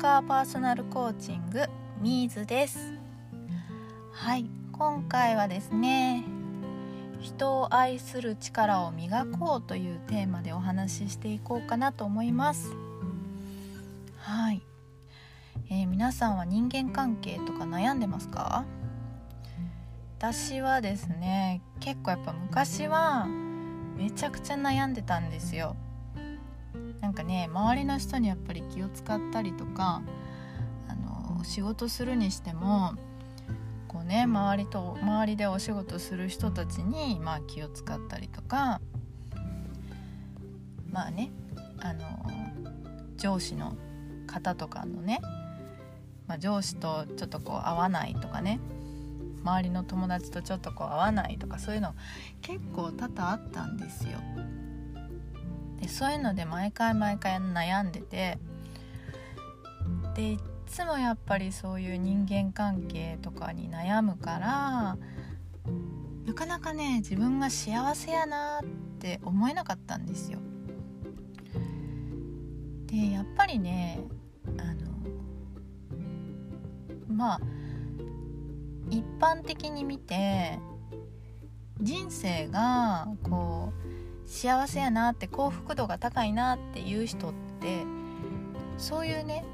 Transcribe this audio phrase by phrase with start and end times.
[0.00, 1.66] カーパーソナルコーチング
[2.00, 2.94] ミーズです。
[4.12, 6.24] はい今回はですね
[7.20, 12.70] 人を愛する力を磨こうというテーマでお話ししていこうかなと思います。
[14.16, 14.62] はい、
[15.68, 18.64] えー、皆さんは人間関係とか悩んでますか？
[20.18, 23.26] 私はですね結構やっぱ昔は
[23.98, 25.76] めちゃくちゃ悩んでたんですよ。
[27.00, 30.02] なんかね周りの人にやっぱり気を使ったりとか
[30.88, 32.94] あの仕事するにしても
[33.88, 38.80] こうね周りと周りでお仕事する人たちに、まあ、気を使ったりとか
[40.90, 41.30] まあね
[41.80, 42.02] あの
[43.16, 43.76] 上司の
[44.26, 45.20] 方とかのね、
[46.26, 48.60] まあ、上司とちょっとこう合わないとかね
[49.42, 51.94] 周りの友達とちょっとこう合わないとかそういうの
[52.42, 54.18] 結構多々あったんですよ。
[55.90, 58.38] そういうので毎回毎回悩んでて
[60.14, 64.96] でいつもやっぱりそういう人間関係とかに悩むから
[66.26, 68.64] なかなかね自分が幸せやなっ
[68.98, 70.38] て思えなかったんですよ。
[72.86, 74.00] でやっぱりね
[74.58, 74.90] あの
[77.08, 77.40] まあ
[78.90, 80.58] 一般的に見て
[81.80, 83.79] 人生がこう
[84.30, 87.82] 幸せやなって幸福度が高いなっていう人って
[88.78, 89.44] そういうね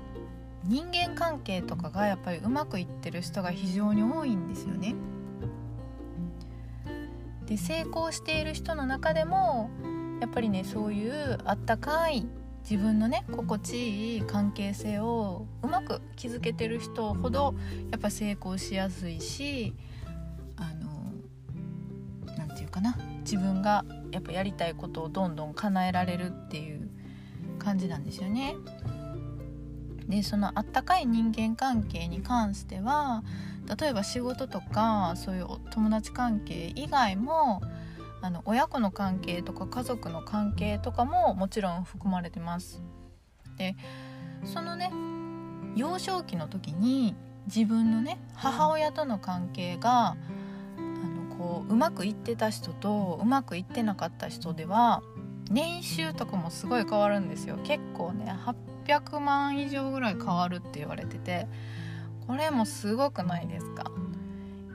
[0.65, 4.95] 人間関係とかがやっぱりうまくいってる人が非常に多いんですよね。
[7.47, 9.71] で成功している人の中でも
[10.21, 12.27] やっぱりねそういうあったかい
[12.69, 17.55] 自分のね心地いい関係性をうまく築けてる人ほど
[17.91, 19.73] やっぱ成功しやすいし
[20.57, 21.13] あの
[22.37, 26.89] 何て言うかな自分がやっぱやりたいことをどんどん叶えられるっていう
[27.59, 28.57] 感じなんですよね。
[30.09, 33.25] でそのあったかい人間関係に関しては
[33.79, 37.61] 例えば仕事とかそういう友達関係以外も
[38.23, 42.83] あの親子の関係とか家族の関係とかももちろん含まれてます。
[43.59, 43.77] で
[44.45, 44.93] そのね
[45.75, 47.15] 幼少期の時に
[47.47, 50.17] 自分のね母親との関係が
[51.39, 55.03] こううまくいってた人とうまくいってなかった人では
[55.51, 57.59] 年収とかもすごい変わるんですよ。
[57.65, 58.35] 結構ね
[58.87, 61.47] 800万以上ぐらい変わるって言われてて
[62.27, 63.91] これもすごくないですか？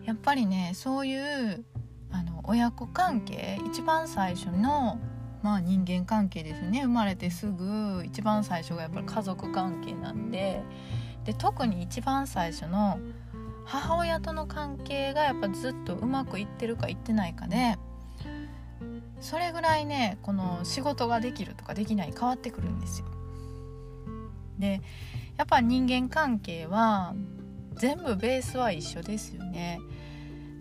[0.05, 1.65] やっぱりねそういう
[2.11, 4.99] あの親子関係一番最初の
[5.43, 6.83] まあ人間関係ですね。
[6.83, 10.61] 生まれてすぐ一番最初がやっぱり家族関係なんで
[11.25, 12.99] で特に一番最初の
[13.71, 17.77] 母親との関係がやっぱずっとうまくいってるかいってないかで
[19.21, 23.07] それぐらいねこの仕事ができるとかできない変わってくるんですよ。
[24.59, 24.81] で
[25.37, 27.15] やっぱ人間関係は
[27.75, 29.79] 全部ベースは一緒ですよね。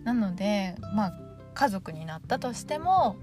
[0.05, 1.13] なのでまあ
[1.53, 3.17] 家族になったとしても、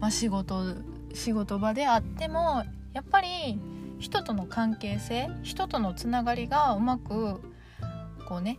[0.00, 0.74] まあ、仕事
[1.14, 3.60] 仕事場であってもやっぱり
[4.00, 7.51] 人との関係性人とのつながりがうまく
[8.22, 8.58] こうね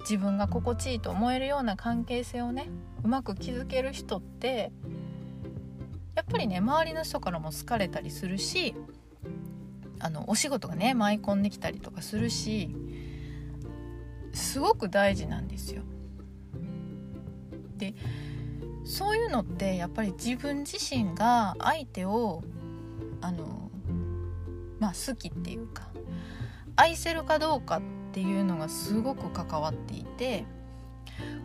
[0.00, 2.68] 自分が心地いいと思えるような関係性をね
[3.02, 4.70] うまく築ける人って
[6.14, 8.74] やっぱりね周りの人からも好かれたりするし
[9.98, 12.74] あのお仕事がね舞い込んできたりとかするし
[14.32, 15.82] すごく大事なんですよ。
[17.76, 17.94] で
[18.84, 22.42] そういうのってやっぱり自分自身が相手を
[23.20, 23.70] あの
[24.78, 25.88] まあ好きっていうか
[26.76, 30.44] 愛せるかどうかっていうのがすごく関わっていて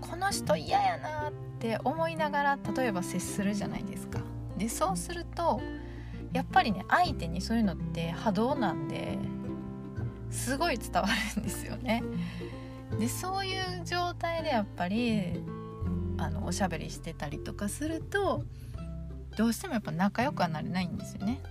[0.01, 4.19] この人嫌やなって思いながら例えば接するじゃないですか。
[4.57, 5.61] でそうすると
[6.33, 9.17] やっぱりね相手にそういうのって波動なんで
[10.29, 12.03] すごい伝わるんですよね。
[12.99, 15.43] でそういう状態でやっぱり
[16.17, 18.43] あのおしゃべりしてたりとかすると
[19.37, 21.41] どうしてもやっぱ仲良くはなれないんですよね。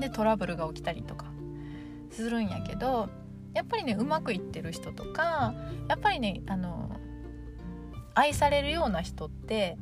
[0.00, 1.26] でトラブルが起きたりとか
[2.14, 3.08] するんやけど
[3.52, 5.54] やっぱりねうまくいってる人とか
[5.88, 6.90] やっぱりねあの
[8.14, 9.76] 愛されるような人って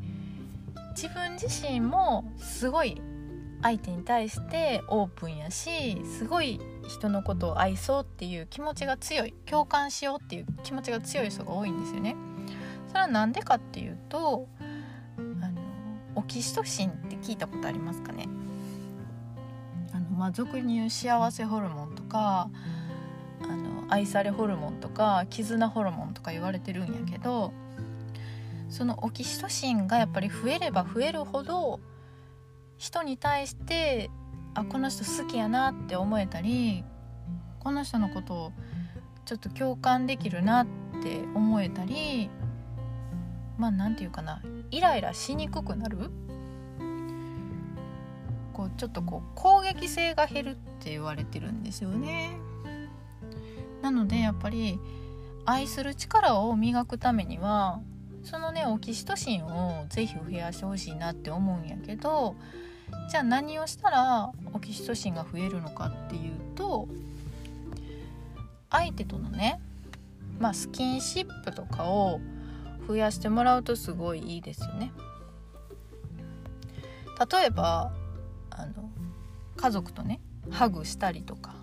[0.95, 3.01] 自分自身もすごい
[3.63, 12.17] 相手に対してオープンやしすごい人のことを愛そうっていう気持ちが強い共感しようっていう気持ちが強い人が多いんですよね。
[12.89, 14.49] それは何でかっていうと
[15.41, 15.61] あの
[16.15, 18.29] オキシトシンって聞いたことありますかね、
[20.23, 22.49] まあ、俗に言う幸せホルモンとか
[23.41, 27.53] あの愛されホルモンとか絆ホルモンとか言われてるんやけど
[28.69, 31.81] そのオキシトシンがやっぱり増えれば増えるほど
[32.79, 34.11] 人に対して
[34.55, 36.85] あこの人好きやなって思えたり
[37.59, 38.53] この人のことを
[39.25, 40.67] ちょっと共感できるなっ
[41.03, 42.31] て思えたり
[43.59, 44.41] まあ何て言うかな
[44.71, 46.13] イライラしにくくなる
[48.63, 52.39] こうちょっとこう攻撃性が減るって言われてるんですよね。
[53.83, 54.79] なのでやっぱり
[55.45, 57.81] 愛する力を磨くためには
[58.23, 62.37] そのねオキシトシンを是非増やしてほしいなって思うんやけど
[63.11, 66.87] じゃあ何をしたらオキシトシンが増えるのかっていうと
[68.71, 69.61] 相手とのね、
[70.39, 72.21] まあ、スキンシップとかを
[72.87, 74.93] 増やしてもらうとすごいいいですよね。
[77.31, 77.93] 例えば
[78.59, 78.91] あの
[79.57, 80.21] 家族とね
[80.51, 81.55] ハグしたりとか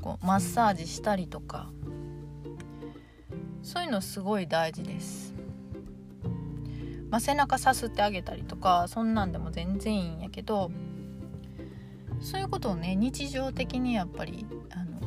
[0.00, 1.70] こうマッサージしたりとか
[3.62, 5.32] そういうのすごい大事です。
[7.10, 10.70] まあ、背中さすってあげたりとかそんなんでも全然いいんやけど
[12.22, 14.98] そういうことをね日常的にやっぱりあの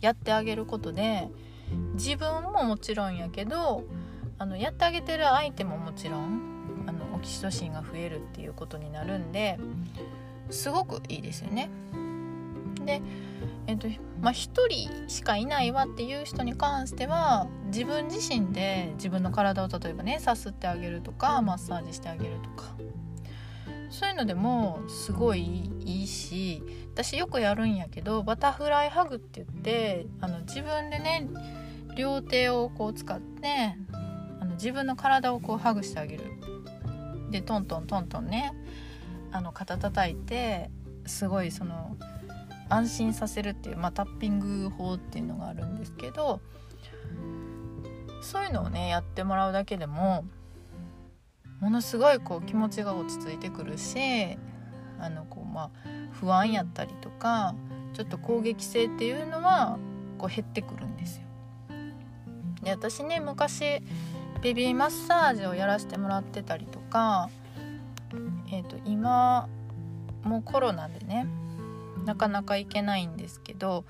[0.00, 1.28] やってあげることで
[1.92, 3.84] 自分ももちろんやけど
[4.38, 6.57] あのやってあげてる相手ももちろん
[7.18, 9.58] オキシトシンが増えるっていうことになるんで
[10.50, 11.68] すごくいいですよね。
[12.84, 13.02] で、
[13.66, 13.88] えっと
[14.22, 14.34] まあ、1
[14.68, 22.74] 人しかいないわっていう人に関しては自分自身で自分の体を例えばねさすってあげるとかマッサージしてあげるとか
[23.90, 26.62] そういうのでもすごいいいし
[26.94, 31.28] 私よくやるんやけどバタフライハグって言ってあの自分でね
[31.96, 33.74] 両手をこう使って
[34.40, 36.24] あの自分の体をこうハグしてあげる
[37.30, 38.52] でトントントントンね
[39.32, 40.70] あの肩叩いて
[41.06, 41.96] すごいその
[42.68, 46.40] 安心させるっていう、まあ、タッピング法っていうのがあるんですけど
[48.20, 50.24] そういうのをねやってもらうだけでも
[51.60, 53.98] ものすごいこう気持ちが落ち着いてくるし
[55.00, 55.70] あのこうまあ
[56.12, 57.54] 不安やったりとか
[57.94, 59.78] ちょっと攻撃性っていうのは
[60.18, 61.22] こう減ってくるんですよ。
[62.62, 63.80] で私ね昔
[64.40, 67.28] ベビーマッサージをやらせてもらってたりとか、
[68.52, 69.48] えーと、今
[70.22, 71.26] もうコロナでね
[72.04, 73.84] なかなか行けないんですけど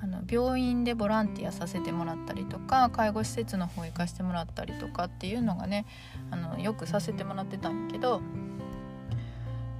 [0.00, 5.84] あの病院でボランティアさせてもらったりとか介護施設の方行かしてもらったりとかっていうのがね
[6.30, 8.22] あのよくさせてもらってたんやけど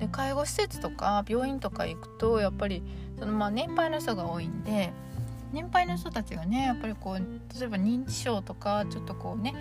[0.00, 2.82] で介護施設とか病院とか行くとやっぱり
[3.18, 4.92] そのまあ年配の人が多いんで
[5.52, 7.16] 年配の人たちがねやっぱりこう
[7.58, 9.54] 例えば認知症とかちょっとこうね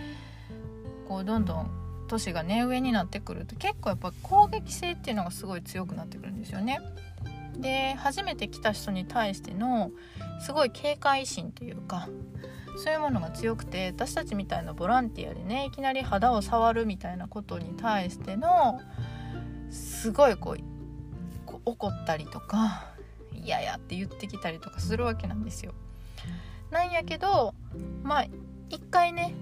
[1.12, 1.69] こうどんどん
[2.08, 6.80] 年がね上になってくると結構やっぱ攻撃性っていうのがすごい強くなってくるんですよね。
[7.58, 9.92] で初めて来た人に対しての
[10.40, 12.08] すごい警戒心というか
[12.78, 18.80] そういうものが強くて私たちみたいなボランティアでねいきなり肌を触るみたいなことに対しての
[19.69, 22.94] すごいこう怒ったりとか
[23.34, 25.74] 嫌やって言ってきたりとかするわけなんですよ。
[26.72, 27.54] なんやけど
[28.02, 28.25] まあ
[28.69, 29.36] 一回ね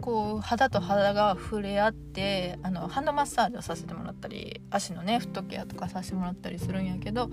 [0.00, 7.30] こう肌と肌が触れ合ってあのハンドマッサージをさせてもらったり足のねフットケアとかさせてもらったりするんやけど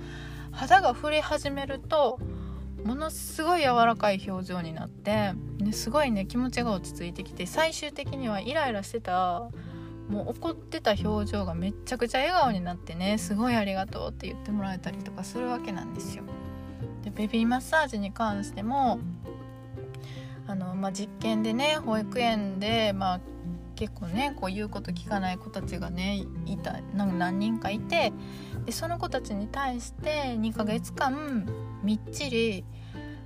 [0.52, 2.20] 肌が触れ始めると
[2.84, 9.50] ものすごい柔らかい表情になって、ね、すごいね気持ちが落ち着いてきて最終的にはイライラしてた
[10.10, 16.24] もう怒ってた表情がめっちゃくちゃ笑顔になってねすごいありがとうって言ってもらえたりとかするわけなんですよ。
[17.04, 19.00] でベビーマッサージに関しても
[20.48, 23.22] あの、まあ、実験でね保育園で、まあ、
[23.76, 28.12] 結構ねこう言うこと聞かない子たちがねいた何人かいて
[28.66, 31.48] でその子たちに対して2ヶ月間
[31.84, 32.66] みっちり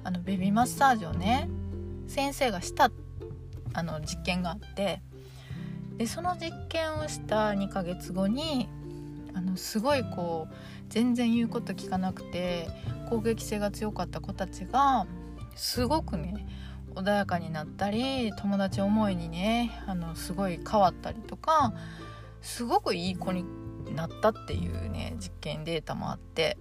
[0.03, 1.47] あのベビーマッサージをね
[2.07, 2.91] 先生がした
[3.73, 5.01] あの実験があって
[5.97, 8.67] でその実験をした2ヶ月後に
[9.33, 10.55] あのすごいこう
[10.89, 12.67] 全然言うこと聞かなくて
[13.09, 15.05] 攻撃性が強かった子たちが
[15.55, 16.45] すごくね
[16.95, 21.73] 穏やかになったり友達思いにねあのすごい変わったりとか
[22.41, 23.45] すごくいい子に
[23.95, 26.57] なったっていうね実験データもあって、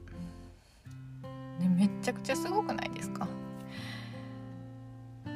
[1.59, 3.29] ね、めっちゃくちゃすごくないですか？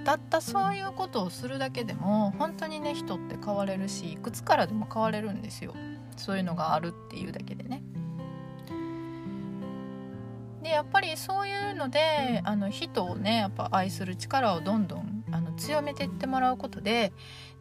[0.05, 5.75] たったそういうことをするだけでも本当にね人って変われるしいくつからでも変われるんですよ
[6.17, 7.83] そういうのがあるっていうだけでね。
[10.65, 17.13] でやっぱりそういうのであの人をねやっぱ愛する力をどんどんあの強めていってもらうことで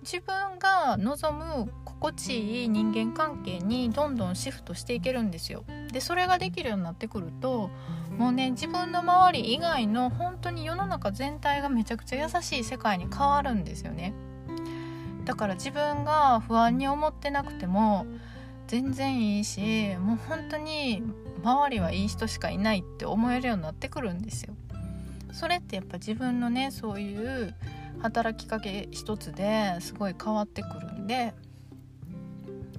[0.03, 5.65] 自分が望む心地いい人間関係にどんどんシフトしていけるんですよ。
[5.91, 7.69] でそれができるようになってくると
[8.17, 14.13] もうね自分の周り以外の本当に世の中全体がめちゃくちゃ優しい世界に変わるんですよね。
[15.25, 18.05] だから自分が不安に思ってなくても
[18.67, 21.03] 全然いいしもう本当に
[21.43, 24.55] 周りはいい人しかいないって思えるようになってくるんですよ。
[25.31, 27.53] それってやっぱ自分のねそういう
[28.01, 31.33] 働きかけ一つですごい変わってくるんで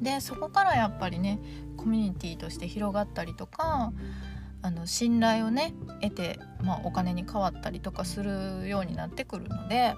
[0.01, 1.41] でそこからやっぱりね
[1.77, 3.93] コミュニティとして広がったりとか
[4.63, 9.95] あの信頼をね得て、まあ、お金に変わったりとかするようになってくるので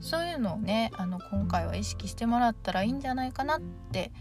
[0.00, 3.60] そういうのをねあの今回は意識してもらったらいいんじゃないかなっ
[3.92, 4.12] て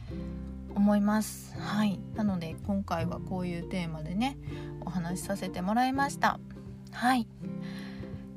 [0.79, 1.53] 思います。
[1.59, 1.99] はい。
[2.15, 4.37] なので今回はこういうテーマでね
[4.85, 6.39] お話しさせてもらいました。
[6.91, 7.27] はい、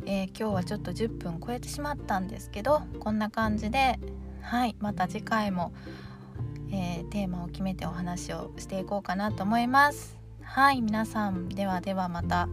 [0.05, 3.99] えー、今日はちょっと10分超えてしまったんですけどこんな感じで
[4.43, 4.77] はい。
[4.81, 5.73] また次回も、
[6.73, 10.19] えー、テーマを決めてお話をしていこうかなと思います。
[10.43, 10.83] はい。
[10.83, 12.49] 皆さんではではまた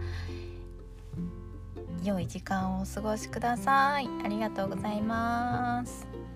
[2.04, 4.08] 良い時間をお過ごしください。
[4.24, 6.29] ありがとうございます